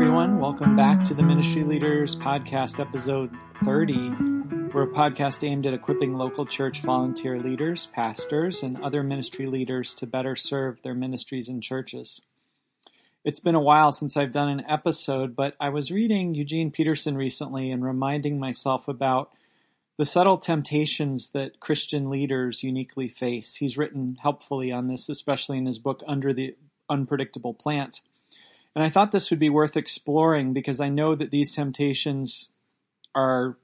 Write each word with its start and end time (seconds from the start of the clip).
everyone. 0.00 0.38
Welcome 0.38 0.76
back 0.76 1.02
to 1.06 1.12
the 1.12 1.24
Ministry 1.24 1.64
Leaders 1.64 2.14
Podcast, 2.14 2.78
episode 2.78 3.36
30. 3.64 4.10
We're 4.72 4.84
a 4.84 4.94
podcast 4.94 5.42
aimed 5.42 5.66
at 5.66 5.74
equipping 5.74 6.14
local 6.14 6.46
church 6.46 6.82
volunteer 6.82 7.36
leaders, 7.36 7.86
pastors, 7.86 8.62
and 8.62 8.80
other 8.80 9.02
ministry 9.02 9.46
leaders 9.46 9.94
to 9.94 10.06
better 10.06 10.36
serve 10.36 10.80
their 10.82 10.94
ministries 10.94 11.48
and 11.48 11.60
churches. 11.60 12.22
It's 13.24 13.40
been 13.40 13.56
a 13.56 13.60
while 13.60 13.90
since 13.90 14.16
I've 14.16 14.30
done 14.30 14.48
an 14.48 14.64
episode, 14.68 15.34
but 15.34 15.56
I 15.58 15.68
was 15.70 15.90
reading 15.90 16.32
Eugene 16.32 16.70
Peterson 16.70 17.16
recently 17.16 17.68
and 17.72 17.84
reminding 17.84 18.38
myself 18.38 18.86
about 18.86 19.32
the 19.96 20.06
subtle 20.06 20.38
temptations 20.38 21.30
that 21.30 21.58
Christian 21.58 22.06
leaders 22.06 22.62
uniquely 22.62 23.08
face. 23.08 23.56
He's 23.56 23.76
written 23.76 24.16
helpfully 24.22 24.70
on 24.70 24.86
this, 24.86 25.08
especially 25.08 25.58
in 25.58 25.66
his 25.66 25.80
book 25.80 26.04
Under 26.06 26.32
the 26.32 26.54
Unpredictable 26.88 27.52
Plant. 27.52 28.00
And 28.78 28.84
I 28.84 28.90
thought 28.90 29.10
this 29.10 29.30
would 29.30 29.40
be 29.40 29.50
worth 29.50 29.76
exploring 29.76 30.52
because 30.52 30.80
I 30.80 30.88
know 30.88 31.16
that 31.16 31.32
these 31.32 31.52
temptations 31.52 32.46
are 33.12 33.58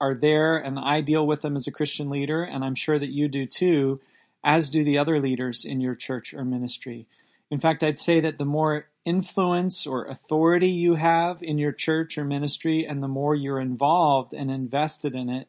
are 0.00 0.14
there 0.14 0.58
and 0.58 0.78
I 0.78 1.00
deal 1.00 1.26
with 1.26 1.42
them 1.42 1.56
as 1.56 1.66
a 1.66 1.72
Christian 1.72 2.08
leader 2.08 2.44
and 2.44 2.64
I'm 2.64 2.76
sure 2.76 2.96
that 2.96 3.10
you 3.10 3.26
do 3.26 3.46
too 3.46 4.00
as 4.44 4.70
do 4.70 4.84
the 4.84 4.96
other 4.96 5.18
leaders 5.18 5.64
in 5.64 5.80
your 5.80 5.96
church 5.96 6.32
or 6.32 6.44
ministry. 6.44 7.08
In 7.50 7.58
fact, 7.58 7.82
I'd 7.82 7.98
say 7.98 8.20
that 8.20 8.38
the 8.38 8.44
more 8.44 8.86
influence 9.04 9.88
or 9.88 10.04
authority 10.04 10.70
you 10.70 10.94
have 10.94 11.42
in 11.42 11.58
your 11.58 11.72
church 11.72 12.16
or 12.16 12.24
ministry 12.24 12.86
and 12.86 13.02
the 13.02 13.08
more 13.08 13.34
you're 13.34 13.58
involved 13.58 14.32
and 14.32 14.52
invested 14.52 15.16
in 15.16 15.28
it, 15.28 15.48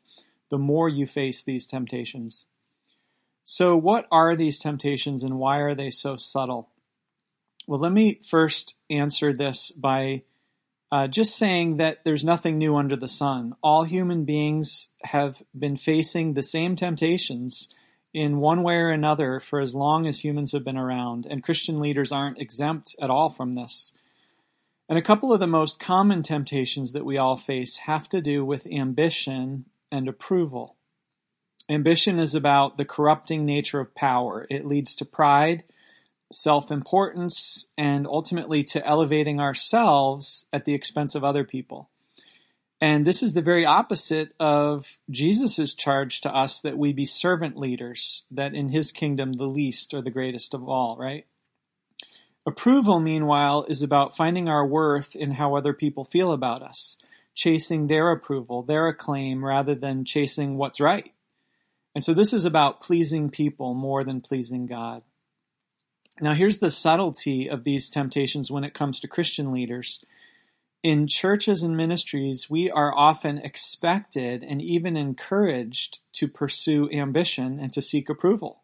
the 0.50 0.58
more 0.58 0.90
you 0.90 1.06
face 1.06 1.44
these 1.44 1.68
temptations. 1.68 2.48
So, 3.46 3.78
what 3.78 4.08
are 4.12 4.36
these 4.36 4.58
temptations 4.58 5.24
and 5.24 5.38
why 5.38 5.58
are 5.58 5.76
they 5.76 5.92
so 5.92 6.18
subtle? 6.18 6.71
Well, 7.72 7.80
let 7.80 7.94
me 7.94 8.20
first 8.22 8.76
answer 8.90 9.32
this 9.32 9.72
by 9.72 10.24
uh, 10.92 11.08
just 11.08 11.38
saying 11.38 11.78
that 11.78 12.04
there's 12.04 12.22
nothing 12.22 12.58
new 12.58 12.76
under 12.76 12.98
the 12.98 13.08
sun. 13.08 13.56
All 13.64 13.86
human 13.86 14.26
beings 14.26 14.90
have 15.04 15.42
been 15.58 15.78
facing 15.78 16.34
the 16.34 16.44
same 16.44 16.76
temptations 16.76 17.74
in 18.14 18.42
one 18.42 18.64
way 18.64 18.74
or 18.74 18.90
another 18.90 19.40
for 19.40 19.62
as 19.62 19.74
long 19.74 20.06
as 20.06 20.22
humans 20.22 20.52
have 20.52 20.66
been 20.66 20.76
around, 20.76 21.26
and 21.26 21.46
Christian 21.46 21.80
leaders 21.80 22.12
aren't 22.12 22.42
exempt 22.42 22.94
at 23.02 23.10
all 23.10 23.30
from 23.30 23.56
this. 23.56 23.94
And 24.90 24.98
a 25.00 25.02
couple 25.02 25.32
of 25.32 25.40
the 25.40 25.48
most 25.48 25.80
common 25.80 26.24
temptations 26.24 26.92
that 26.92 27.06
we 27.06 27.18
all 27.18 27.38
face 27.38 27.78
have 27.86 28.10
to 28.10 28.20
do 28.20 28.44
with 28.44 28.68
ambition 28.68 29.64
and 29.90 30.10
approval. 30.10 30.76
Ambition 31.70 32.20
is 32.20 32.36
about 32.36 32.76
the 32.76 32.84
corrupting 32.84 33.46
nature 33.46 33.80
of 33.80 33.96
power. 33.96 34.46
It 34.50 34.68
leads 34.68 34.94
to 34.96 35.06
pride 35.06 35.64
self 36.32 36.72
importance 36.72 37.68
and 37.78 38.08
ultimately 38.08 38.64
to 38.66 38.86
elevating 38.86 39.40
ourselves 39.40 40.48
at 40.52 40.66
the 40.66 40.74
expense 40.74 41.16
of 41.16 41.24
other 41.24 41.44
people. 41.44 41.90
And 42.84 43.06
this 43.06 43.22
is 43.22 43.36
the 43.36 43.44
very 43.44 43.64
opposite 43.64 44.34
of 44.40 44.98
Jesus' 45.10 45.76
charge 45.76 46.20
to 46.22 46.36
us 46.36 46.60
that 46.62 46.80
we 46.80 46.94
be 46.94 47.06
servant 47.06 47.56
leaders, 47.56 48.24
that 48.32 48.56
in 48.56 48.70
his 48.70 48.92
kingdom 48.92 49.34
the 49.34 49.46
least 49.46 49.94
are 49.94 50.02
the 50.02 50.10
greatest 50.10 50.56
of 50.56 50.68
all, 50.68 50.98
right? 50.98 51.28
Approval, 52.44 53.00
meanwhile, 53.00 53.66
is 53.68 53.84
about 53.84 54.18
finding 54.18 54.50
our 54.50 54.66
worth 54.66 55.16
in 55.16 55.32
how 55.32 55.56
other 55.56 55.74
people 55.74 56.06
feel 56.06 56.32
about 56.32 56.64
us, 56.64 56.98
chasing 57.36 57.86
their 57.86 58.10
approval, 58.10 58.64
their 58.64 58.88
acclaim, 58.88 59.46
rather 59.46 59.76
than 59.76 60.04
chasing 60.04 60.58
what's 60.58 60.80
right. 60.80 61.14
And 61.94 62.04
so 62.04 62.16
this 62.16 62.34
is 62.34 62.46
about 62.46 62.82
pleasing 62.82 63.30
people 63.30 63.76
more 63.76 64.04
than 64.04 64.22
pleasing 64.22 64.66
God. 64.66 65.04
Now, 66.22 66.36
here's 66.36 66.60
the 66.60 66.70
subtlety 66.70 67.50
of 67.50 67.64
these 67.64 67.90
temptations 67.90 68.52
when 68.52 68.64
it 68.64 68.76
comes 68.76 69.00
to 69.00 69.08
Christian 69.08 69.52
leaders. 69.52 70.06
In 70.84 71.08
churches 71.08 71.64
and 71.64 71.76
ministries, 71.76 72.48
we 72.48 72.70
are 72.70 72.96
often 72.96 73.40
expected 73.40 74.44
and 74.44 74.62
even 74.62 74.96
encouraged 74.96 76.00
to 76.14 76.28
pursue 76.28 76.90
ambition 76.92 77.60
and 77.60 77.74
to 77.74 77.82
seek 77.82 78.08
approval. 78.08 78.62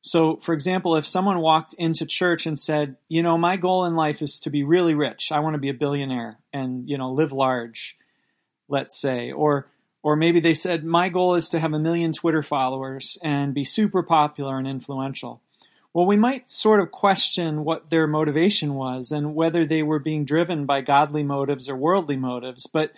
So, 0.00 0.36
for 0.36 0.54
example, 0.54 0.96
if 0.96 1.06
someone 1.06 1.40
walked 1.40 1.74
into 1.74 2.06
church 2.06 2.46
and 2.46 2.58
said, 2.58 2.96
you 3.06 3.22
know, 3.22 3.36
my 3.36 3.56
goal 3.58 3.84
in 3.84 3.94
life 3.94 4.22
is 4.22 4.40
to 4.40 4.50
be 4.50 4.64
really 4.64 4.94
rich. 4.94 5.30
I 5.30 5.40
want 5.40 5.54
to 5.54 5.60
be 5.60 5.68
a 5.68 5.74
billionaire 5.74 6.38
and, 6.54 6.88
you 6.88 6.96
know, 6.96 7.12
live 7.12 7.32
large, 7.32 7.98
let's 8.68 8.98
say. 8.98 9.30
Or, 9.30 9.68
or 10.02 10.16
maybe 10.16 10.40
they 10.40 10.54
said, 10.54 10.84
my 10.84 11.10
goal 11.10 11.34
is 11.34 11.50
to 11.50 11.60
have 11.60 11.72
a 11.72 11.78
million 11.78 12.12
Twitter 12.12 12.42
followers 12.42 13.16
and 13.22 13.54
be 13.54 13.62
super 13.62 14.02
popular 14.02 14.58
and 14.58 14.66
influential. 14.66 15.40
Well, 15.94 16.06
we 16.06 16.16
might 16.16 16.50
sort 16.50 16.80
of 16.80 16.90
question 16.90 17.64
what 17.64 17.90
their 17.90 18.06
motivation 18.06 18.74
was 18.74 19.12
and 19.12 19.34
whether 19.34 19.66
they 19.66 19.82
were 19.82 19.98
being 19.98 20.24
driven 20.24 20.64
by 20.64 20.80
godly 20.80 21.22
motives 21.22 21.68
or 21.68 21.76
worldly 21.76 22.16
motives. 22.16 22.66
But 22.66 22.92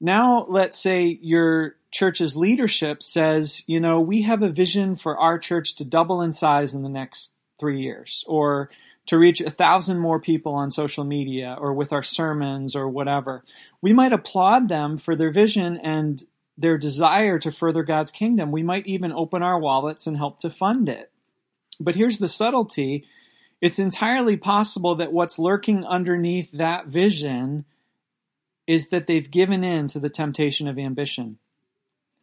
now 0.00 0.44
let's 0.48 0.78
say 0.78 1.18
your 1.22 1.76
church's 1.92 2.36
leadership 2.36 3.02
says, 3.04 3.62
you 3.68 3.78
know, 3.78 4.00
we 4.00 4.22
have 4.22 4.42
a 4.42 4.50
vision 4.50 4.96
for 4.96 5.16
our 5.16 5.38
church 5.38 5.76
to 5.76 5.84
double 5.84 6.20
in 6.20 6.32
size 6.32 6.74
in 6.74 6.82
the 6.82 6.88
next 6.88 7.32
three 7.58 7.80
years, 7.80 8.24
or 8.26 8.68
to 9.06 9.16
reach 9.16 9.40
a 9.40 9.50
thousand 9.50 10.00
more 10.00 10.18
people 10.18 10.54
on 10.54 10.72
social 10.72 11.04
media, 11.04 11.56
or 11.56 11.72
with 11.72 11.92
our 11.92 12.02
sermons, 12.02 12.74
or 12.74 12.88
whatever. 12.88 13.44
We 13.80 13.92
might 13.92 14.12
applaud 14.12 14.68
them 14.68 14.96
for 14.96 15.14
their 15.14 15.30
vision 15.30 15.76
and 15.76 16.20
their 16.58 16.78
desire 16.78 17.38
to 17.38 17.52
further 17.52 17.84
God's 17.84 18.10
kingdom. 18.10 18.50
We 18.50 18.64
might 18.64 18.86
even 18.88 19.12
open 19.12 19.42
our 19.42 19.58
wallets 19.58 20.08
and 20.08 20.16
help 20.16 20.38
to 20.38 20.50
fund 20.50 20.88
it. 20.88 21.12
But 21.80 21.96
here's 21.96 22.18
the 22.18 22.28
subtlety 22.28 23.04
it's 23.60 23.78
entirely 23.78 24.36
possible 24.36 24.94
that 24.96 25.12
what's 25.12 25.38
lurking 25.38 25.86
underneath 25.86 26.52
that 26.52 26.88
vision 26.88 27.64
is 28.66 28.88
that 28.88 29.06
they've 29.06 29.30
given 29.30 29.64
in 29.64 29.88
to 29.88 29.98
the 29.98 30.10
temptation 30.10 30.68
of 30.68 30.78
ambition. 30.78 31.38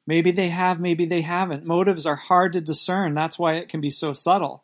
Maybe 0.05 0.31
they 0.31 0.49
have, 0.49 0.79
maybe 0.79 1.05
they 1.05 1.21
haven't. 1.21 1.65
Motives 1.65 2.05
are 2.05 2.15
hard 2.15 2.53
to 2.53 2.61
discern. 2.61 3.13
That's 3.13 3.39
why 3.39 3.55
it 3.55 3.69
can 3.69 3.81
be 3.81 3.89
so 3.89 4.13
subtle. 4.13 4.63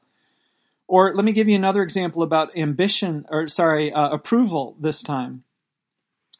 Or 0.87 1.15
let 1.15 1.25
me 1.25 1.31
give 1.31 1.49
you 1.49 1.55
another 1.55 1.83
example 1.83 2.23
about 2.23 2.55
ambition, 2.57 3.25
or 3.29 3.47
sorry, 3.47 3.91
uh, 3.91 4.09
approval 4.09 4.75
this 4.79 5.01
time 5.01 5.43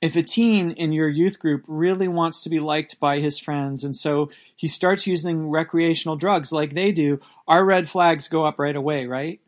if 0.01 0.15
a 0.15 0.23
teen 0.23 0.71
in 0.71 0.91
your 0.91 1.09
youth 1.09 1.39
group 1.39 1.63
really 1.67 2.07
wants 2.07 2.41
to 2.41 2.49
be 2.49 2.59
liked 2.59 2.99
by 2.99 3.19
his 3.19 3.39
friends 3.39 3.83
and 3.83 3.95
so 3.95 4.29
he 4.55 4.67
starts 4.67 5.07
using 5.07 5.49
recreational 5.49 6.15
drugs 6.15 6.51
like 6.51 6.73
they 6.73 6.91
do, 6.91 7.19
our 7.47 7.65
red 7.65 7.89
flags 7.89 8.27
go 8.27 8.45
up 8.45 8.59
right 8.59 8.75
away, 8.75 9.05
right? 9.05 9.39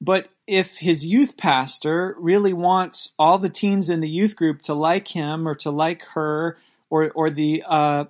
But 0.00 0.28
if 0.46 0.78
his 0.78 1.06
youth 1.06 1.36
pastor 1.36 2.14
really 2.18 2.52
wants 2.52 3.10
all 3.18 3.38
the 3.38 3.48
teens 3.48 3.88
in 3.88 4.00
the 4.00 4.08
youth 4.08 4.36
group 4.36 4.60
to 4.62 4.74
like 4.74 5.08
him 5.08 5.48
or 5.48 5.54
to 5.56 5.70
like 5.70 6.04
her 6.14 6.58
or 6.90 7.10
or 7.12 7.30
the 7.30 7.62
uh, 7.66 8.04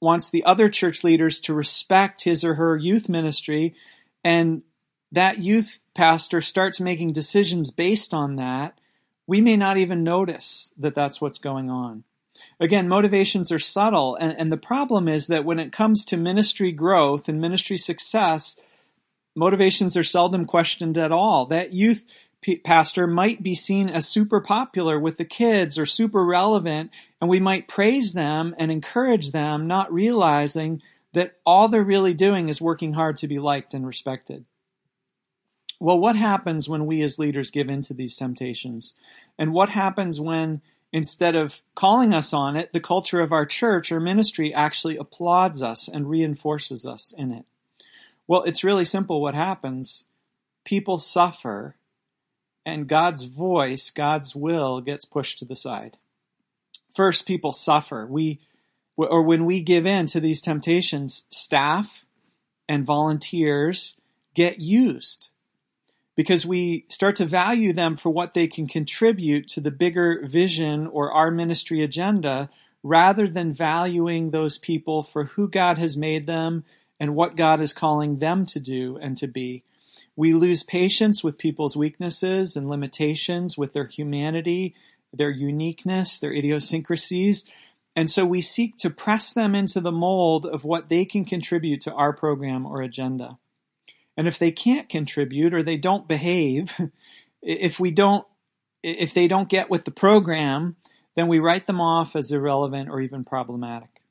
wants 0.00 0.30
the 0.30 0.44
other 0.44 0.68
church 0.68 1.04
leaders 1.04 1.40
to 1.40 1.54
respect 1.54 2.24
his 2.24 2.44
or 2.44 2.54
her 2.54 2.76
youth 2.76 3.08
ministry 3.08 3.74
and 4.24 4.62
that 5.12 5.38
youth 5.38 5.80
pastor 5.94 6.40
starts 6.40 6.80
making 6.80 7.12
decisions 7.12 7.70
based 7.70 8.14
on 8.14 8.36
that 8.36 8.79
we 9.30 9.40
may 9.40 9.56
not 9.56 9.76
even 9.76 10.02
notice 10.02 10.74
that 10.76 10.96
that's 10.96 11.20
what's 11.20 11.38
going 11.38 11.70
on. 11.70 12.02
Again, 12.58 12.88
motivations 12.88 13.52
are 13.52 13.60
subtle, 13.60 14.16
and, 14.16 14.36
and 14.36 14.50
the 14.50 14.56
problem 14.56 15.06
is 15.06 15.28
that 15.28 15.44
when 15.44 15.60
it 15.60 15.70
comes 15.70 16.04
to 16.06 16.16
ministry 16.16 16.72
growth 16.72 17.28
and 17.28 17.40
ministry 17.40 17.76
success, 17.76 18.58
motivations 19.36 19.96
are 19.96 20.02
seldom 20.02 20.46
questioned 20.46 20.98
at 20.98 21.12
all. 21.12 21.46
That 21.46 21.72
youth 21.72 22.06
pastor 22.64 23.06
might 23.06 23.40
be 23.40 23.54
seen 23.54 23.88
as 23.88 24.08
super 24.08 24.40
popular 24.40 24.98
with 24.98 25.16
the 25.16 25.24
kids 25.24 25.78
or 25.78 25.86
super 25.86 26.24
relevant, 26.24 26.90
and 27.20 27.30
we 27.30 27.38
might 27.38 27.68
praise 27.68 28.14
them 28.14 28.52
and 28.58 28.72
encourage 28.72 29.30
them, 29.30 29.68
not 29.68 29.92
realizing 29.92 30.82
that 31.12 31.36
all 31.46 31.68
they're 31.68 31.84
really 31.84 32.14
doing 32.14 32.48
is 32.48 32.60
working 32.60 32.94
hard 32.94 33.16
to 33.18 33.28
be 33.28 33.38
liked 33.38 33.74
and 33.74 33.86
respected. 33.86 34.44
Well, 35.82 35.98
what 35.98 36.14
happens 36.14 36.68
when 36.68 36.84
we 36.84 37.00
as 37.00 37.18
leaders 37.18 37.50
give 37.50 37.70
in 37.70 37.80
to 37.82 37.94
these 37.94 38.14
temptations? 38.14 38.94
And 39.38 39.54
what 39.54 39.70
happens 39.70 40.20
when, 40.20 40.60
instead 40.92 41.34
of 41.34 41.62
calling 41.74 42.12
us 42.12 42.34
on 42.34 42.54
it, 42.54 42.74
the 42.74 42.80
culture 42.80 43.20
of 43.20 43.32
our 43.32 43.46
church 43.46 43.90
or 43.90 43.98
ministry 43.98 44.52
actually 44.52 44.98
applauds 44.98 45.62
us 45.62 45.88
and 45.88 46.10
reinforces 46.10 46.86
us 46.86 47.14
in 47.16 47.32
it? 47.32 47.46
Well, 48.28 48.42
it's 48.42 48.62
really 48.62 48.84
simple 48.84 49.22
what 49.22 49.34
happens. 49.34 50.04
People 50.64 50.98
suffer, 50.98 51.76
and 52.66 52.86
God's 52.86 53.24
voice, 53.24 53.90
God's 53.90 54.36
will, 54.36 54.82
gets 54.82 55.06
pushed 55.06 55.38
to 55.38 55.46
the 55.46 55.56
side. 55.56 55.96
First, 56.94 57.26
people 57.26 57.54
suffer. 57.54 58.06
We, 58.06 58.38
or 58.96 59.22
when 59.22 59.46
we 59.46 59.62
give 59.62 59.86
in 59.86 60.04
to 60.08 60.20
these 60.20 60.42
temptations, 60.42 61.22
staff 61.30 62.04
and 62.68 62.84
volunteers 62.84 63.96
get 64.34 64.60
used 64.60 65.29
because 66.20 66.44
we 66.44 66.84
start 66.90 67.16
to 67.16 67.24
value 67.24 67.72
them 67.72 67.96
for 67.96 68.10
what 68.10 68.34
they 68.34 68.46
can 68.46 68.68
contribute 68.68 69.48
to 69.48 69.60
the 69.60 69.70
bigger 69.70 70.20
vision 70.26 70.86
or 70.86 71.10
our 71.10 71.30
ministry 71.30 71.82
agenda 71.82 72.50
rather 72.82 73.26
than 73.26 73.54
valuing 73.54 74.30
those 74.30 74.58
people 74.58 75.02
for 75.02 75.24
who 75.24 75.48
God 75.48 75.78
has 75.78 75.96
made 75.96 76.26
them 76.26 76.64
and 76.98 77.14
what 77.14 77.36
God 77.36 77.62
is 77.62 77.72
calling 77.72 78.16
them 78.16 78.44
to 78.44 78.60
do 78.60 78.98
and 78.98 79.16
to 79.16 79.26
be. 79.26 79.62
We 80.14 80.34
lose 80.34 80.62
patience 80.62 81.24
with 81.24 81.38
people's 81.38 81.74
weaknesses 81.74 82.54
and 82.54 82.68
limitations, 82.68 83.56
with 83.56 83.72
their 83.72 83.86
humanity 83.86 84.74
their 85.12 85.30
uniqueness, 85.30 86.18
their 86.18 86.32
idiosyncrasies. 86.32 87.44
And 87.96 88.08
so 88.10 88.24
we 88.24 88.40
seek 88.40 88.76
to 88.78 88.90
press 88.90 89.34
them 89.34 89.54
into 89.54 89.80
the 89.80 89.92
mold 89.92 90.46
of 90.46 90.64
what 90.64 90.88
they 90.88 91.04
can 91.04 91.24
contribute 91.24 91.80
to 91.82 91.92
our 91.92 92.12
program 92.12 92.64
or 92.66 92.82
agenda. 92.82 93.38
And 94.20 94.28
if 94.28 94.38
they 94.38 94.52
can't 94.52 94.90
contribute 94.90 95.54
or 95.54 95.62
they 95.62 95.78
don't 95.78 96.06
behave, 96.06 96.76
if 97.40 97.80
we 97.80 97.90
don't, 97.90 98.26
if 98.82 99.14
they 99.14 99.26
don't 99.26 99.48
get 99.48 99.70
with 99.70 99.86
the 99.86 99.90
program, 99.90 100.76
then 101.16 101.26
we 101.26 101.38
write 101.38 101.66
them 101.66 101.80
off 101.80 102.14
as 102.14 102.30
irrelevant 102.30 102.90
or 102.90 103.00
even 103.00 103.24
problematic. 103.24 104.02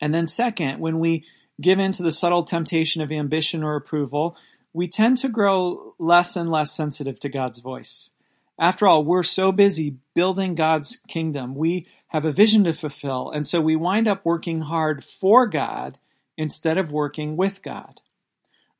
And 0.00 0.12
then 0.12 0.26
second, 0.26 0.80
when 0.80 0.98
we 0.98 1.24
give 1.60 1.78
in 1.78 1.92
to 1.92 2.02
the 2.02 2.10
subtle 2.10 2.42
temptation 2.42 3.00
of 3.00 3.12
ambition 3.12 3.62
or 3.62 3.76
approval, 3.76 4.36
we 4.72 4.88
tend 4.88 5.18
to 5.18 5.28
grow 5.28 5.94
less 6.00 6.34
and 6.34 6.50
less 6.50 6.72
sensitive 6.72 7.20
to 7.20 7.28
God's 7.28 7.60
voice. 7.60 8.10
After 8.58 8.88
all, 8.88 9.04
we're 9.04 9.22
so 9.22 9.52
busy 9.52 9.98
building 10.16 10.56
God's 10.56 10.98
kingdom. 11.06 11.54
We 11.54 11.86
have 12.08 12.24
a 12.24 12.32
vision 12.32 12.64
to 12.64 12.72
fulfill. 12.72 13.30
And 13.30 13.46
so 13.46 13.60
we 13.60 13.76
wind 13.76 14.08
up 14.08 14.24
working 14.24 14.62
hard 14.62 15.04
for 15.04 15.46
God 15.46 16.00
instead 16.36 16.76
of 16.76 16.90
working 16.90 17.36
with 17.36 17.62
God. 17.62 18.00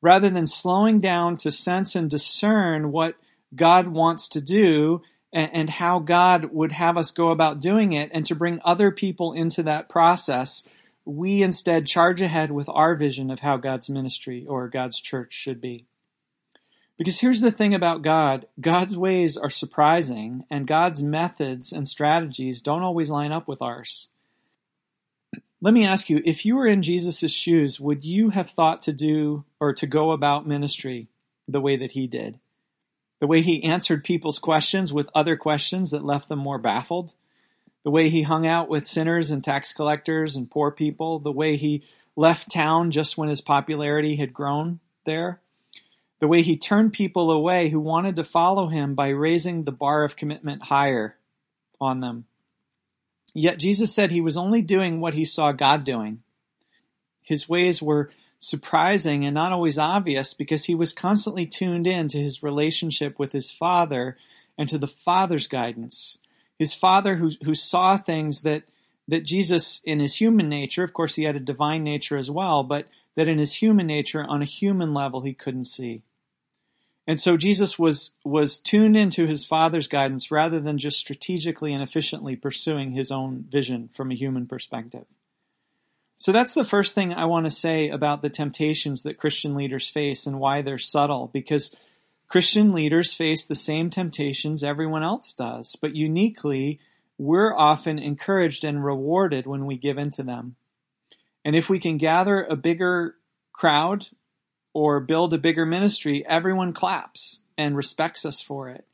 Rather 0.01 0.29
than 0.29 0.47
slowing 0.47 0.99
down 0.99 1.37
to 1.37 1.51
sense 1.51 1.95
and 1.95 2.09
discern 2.09 2.91
what 2.91 3.15
God 3.55 3.87
wants 3.87 4.27
to 4.29 4.41
do 4.41 5.01
and, 5.31 5.49
and 5.53 5.69
how 5.69 5.99
God 5.99 6.45
would 6.51 6.71
have 6.71 6.97
us 6.97 7.11
go 7.11 7.29
about 7.29 7.61
doing 7.61 7.93
it 7.93 8.09
and 8.13 8.25
to 8.25 8.35
bring 8.35 8.59
other 8.63 8.91
people 8.91 9.33
into 9.33 9.63
that 9.63 9.89
process, 9.89 10.63
we 11.05 11.43
instead 11.43 11.87
charge 11.87 12.21
ahead 12.21 12.51
with 12.51 12.69
our 12.69 12.95
vision 12.95 13.31
of 13.31 13.39
how 13.39 13.57
God's 13.57 13.89
ministry 13.89 14.45
or 14.47 14.67
God's 14.67 14.99
church 14.99 15.33
should 15.33 15.61
be. 15.61 15.85
Because 16.97 17.19
here's 17.19 17.41
the 17.41 17.51
thing 17.51 17.73
about 17.73 18.03
God 18.03 18.45
God's 18.59 18.95
ways 18.95 19.35
are 19.35 19.49
surprising, 19.49 20.45
and 20.51 20.67
God's 20.67 21.01
methods 21.01 21.71
and 21.71 21.87
strategies 21.87 22.61
don't 22.61 22.83
always 22.83 23.09
line 23.09 23.31
up 23.31 23.47
with 23.47 23.61
ours. 23.61 24.09
Let 25.61 25.73
me 25.73 25.85
ask 25.85 26.09
you 26.09 26.21
if 26.25 26.45
you 26.45 26.55
were 26.55 26.67
in 26.67 26.81
Jesus' 26.81 27.31
shoes, 27.31 27.79
would 27.79 28.03
you 28.03 28.29
have 28.31 28.49
thought 28.49 28.81
to 28.83 28.93
do 28.93 29.45
or 29.59 29.73
to 29.73 29.85
go 29.85 30.11
about 30.11 30.47
ministry 30.47 31.07
the 31.47 31.61
way 31.61 31.75
that 31.75 31.91
he 31.91 32.07
did? 32.07 32.39
The 33.19 33.27
way 33.27 33.41
he 33.41 33.63
answered 33.63 34.03
people's 34.03 34.39
questions 34.39 34.91
with 34.91 35.09
other 35.13 35.37
questions 35.37 35.91
that 35.91 36.03
left 36.03 36.29
them 36.29 36.39
more 36.39 36.57
baffled? 36.57 37.15
The 37.83 37.91
way 37.91 38.09
he 38.09 38.23
hung 38.23 38.47
out 38.47 38.69
with 38.69 38.87
sinners 38.87 39.29
and 39.29 39.43
tax 39.43 39.71
collectors 39.71 40.35
and 40.35 40.49
poor 40.49 40.71
people? 40.71 41.19
The 41.19 41.31
way 41.31 41.55
he 41.57 41.83
left 42.15 42.51
town 42.51 42.89
just 42.89 43.17
when 43.17 43.29
his 43.29 43.41
popularity 43.41 44.15
had 44.15 44.33
grown 44.33 44.79
there? 45.05 45.41
the 46.21 46.27
way 46.27 46.43
he 46.43 46.55
turned 46.55 46.93
people 46.93 47.31
away 47.31 47.69
who 47.69 47.79
wanted 47.79 48.15
to 48.15 48.23
follow 48.23 48.67
him 48.67 48.93
by 48.93 49.09
raising 49.09 49.63
the 49.63 49.71
bar 49.71 50.03
of 50.03 50.15
commitment 50.15 50.61
higher 50.61 51.17
on 51.81 51.99
them. 51.99 52.25
Yet 53.33 53.59
Jesus 53.59 53.93
said 53.93 54.11
he 54.11 54.21
was 54.21 54.37
only 54.37 54.61
doing 54.61 54.99
what 54.99 55.13
he 55.13 55.25
saw 55.25 55.51
God 55.51 55.83
doing. 55.83 56.21
His 57.21 57.47
ways 57.47 57.81
were 57.81 58.11
surprising 58.39 59.23
and 59.23 59.35
not 59.35 59.51
always 59.51 59.77
obvious 59.77 60.33
because 60.33 60.65
he 60.65 60.75
was 60.75 60.93
constantly 60.93 61.45
tuned 61.45 61.87
in 61.87 62.07
to 62.09 62.19
his 62.19 62.43
relationship 62.43 63.19
with 63.19 63.31
his 63.31 63.51
Father 63.51 64.17
and 64.57 64.67
to 64.67 64.77
the 64.77 64.87
Father's 64.87 65.47
guidance. 65.47 66.17
His 66.57 66.73
Father 66.73 67.15
who, 67.15 67.31
who 67.43 67.55
saw 67.55 67.97
things 67.97 68.41
that, 68.41 68.63
that 69.07 69.25
Jesus, 69.25 69.81
in 69.85 69.99
his 69.99 70.15
human 70.15 70.49
nature, 70.49 70.83
of 70.83 70.93
course, 70.93 71.15
he 71.15 71.23
had 71.23 71.35
a 71.35 71.39
divine 71.39 71.83
nature 71.83 72.17
as 72.17 72.29
well, 72.29 72.63
but 72.63 72.87
that 73.15 73.27
in 73.27 73.37
his 73.37 73.55
human 73.55 73.87
nature, 73.87 74.23
on 74.27 74.41
a 74.41 74.45
human 74.45 74.93
level, 74.93 75.21
he 75.21 75.33
couldn't 75.33 75.65
see. 75.65 76.01
And 77.11 77.19
so 77.19 77.35
Jesus 77.35 77.77
was 77.77 78.11
was 78.23 78.57
tuned 78.57 78.95
into 78.95 79.27
his 79.27 79.43
father's 79.43 79.89
guidance 79.89 80.31
rather 80.31 80.61
than 80.61 80.77
just 80.77 80.97
strategically 80.97 81.73
and 81.73 81.83
efficiently 81.83 82.37
pursuing 82.37 82.93
his 82.93 83.11
own 83.11 83.43
vision 83.49 83.89
from 83.91 84.11
a 84.11 84.15
human 84.15 84.47
perspective. 84.47 85.03
So 86.17 86.31
that's 86.31 86.53
the 86.53 86.63
first 86.63 86.95
thing 86.95 87.13
I 87.13 87.25
want 87.25 87.47
to 87.47 87.49
say 87.49 87.89
about 87.89 88.21
the 88.21 88.29
temptations 88.29 89.03
that 89.03 89.17
Christian 89.17 89.55
leaders 89.55 89.89
face 89.89 90.25
and 90.25 90.39
why 90.39 90.61
they're 90.61 90.77
subtle 90.77 91.29
because 91.33 91.75
Christian 92.29 92.71
leaders 92.71 93.13
face 93.13 93.45
the 93.45 93.55
same 93.55 93.89
temptations 93.89 94.63
everyone 94.63 95.03
else 95.03 95.33
does, 95.33 95.75
but 95.75 95.97
uniquely 95.97 96.79
we're 97.17 97.53
often 97.53 97.99
encouraged 97.99 98.63
and 98.63 98.85
rewarded 98.85 99.45
when 99.45 99.65
we 99.65 99.75
give 99.75 99.97
in 99.97 100.11
to 100.11 100.23
them. 100.23 100.55
And 101.43 101.57
if 101.57 101.69
we 101.69 101.77
can 101.77 101.97
gather 101.97 102.41
a 102.41 102.55
bigger 102.55 103.15
crowd 103.51 104.07
or 104.73 104.99
build 104.99 105.33
a 105.33 105.37
bigger 105.37 105.65
ministry, 105.65 106.25
everyone 106.25 106.73
claps 106.73 107.41
and 107.57 107.75
respects 107.75 108.25
us 108.25 108.41
for 108.41 108.69
it, 108.69 108.85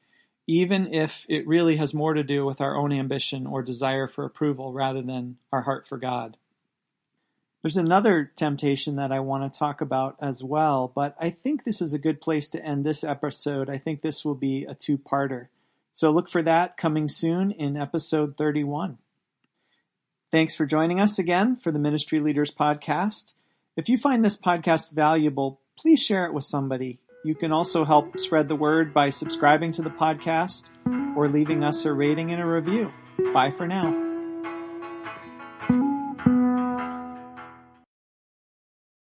even 0.47 0.93
if 0.93 1.25
it 1.29 1.47
really 1.47 1.77
has 1.77 1.93
more 1.93 2.13
to 2.13 2.23
do 2.23 2.45
with 2.45 2.61
our 2.61 2.75
own 2.75 2.91
ambition 2.91 3.45
or 3.45 3.61
desire 3.61 4.07
for 4.07 4.25
approval 4.25 4.73
rather 4.73 5.01
than 5.01 5.37
our 5.51 5.61
heart 5.61 5.87
for 5.87 5.97
God. 5.97 6.37
There's 7.61 7.77
another 7.77 8.31
temptation 8.35 8.95
that 8.95 9.11
I 9.11 9.19
want 9.19 9.51
to 9.51 9.59
talk 9.59 9.81
about 9.81 10.15
as 10.21 10.43
well, 10.43 10.91
but 10.93 11.15
I 11.19 11.29
think 11.29 11.63
this 11.63 11.81
is 11.81 11.93
a 11.93 11.99
good 11.99 12.21
place 12.21 12.49
to 12.49 12.63
end 12.63 12.85
this 12.85 13.03
episode. 13.03 13.69
I 13.69 13.77
think 13.77 14.01
this 14.01 14.23
will 14.23 14.35
be 14.35 14.63
a 14.63 14.75
two 14.75 14.97
parter. 14.97 15.47
So 15.91 16.11
look 16.11 16.29
for 16.29 16.43
that 16.43 16.77
coming 16.77 17.07
soon 17.07 17.51
in 17.51 17.75
episode 17.75 18.37
31. 18.37 18.99
Thanks 20.31 20.53
for 20.53 20.65
joining 20.65 20.99
us 20.99 21.17
again 21.17 21.55
for 21.55 21.71
the 21.71 21.79
Ministry 21.79 22.19
Leaders 22.19 22.51
Podcast. 22.51 23.33
If 23.75 23.89
you 23.89 23.97
find 23.97 24.23
this 24.23 24.37
podcast 24.37 24.91
valuable, 24.91 25.59
please 25.77 26.01
share 26.01 26.25
it 26.25 26.33
with 26.33 26.43
somebody. 26.43 26.99
You 27.23 27.35
can 27.35 27.51
also 27.51 27.85
help 27.85 28.19
spread 28.19 28.47
the 28.47 28.55
word 28.55 28.93
by 28.93 29.09
subscribing 29.09 29.71
to 29.73 29.81
the 29.81 29.89
podcast 29.89 30.69
or 31.15 31.27
leaving 31.27 31.63
us 31.63 31.85
a 31.85 31.93
rating 31.93 32.31
and 32.31 32.41
a 32.41 32.45
review. 32.45 32.91
Bye 33.33 33.51
for 33.51 33.67
now. 33.67 34.06